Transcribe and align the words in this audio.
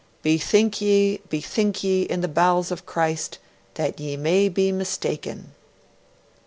'Bethink 0.23 0.81
ye, 0.81 1.19
bethink 1.29 1.83
ye, 1.83 2.01
in 2.01 2.21
the 2.21 2.27
bowels 2.27 2.71
of 2.71 2.87
Christ, 2.87 3.37
that 3.75 3.99
ye 3.99 4.17
may 4.17 4.49
be 4.49 4.71
mistaken!' 4.71 5.51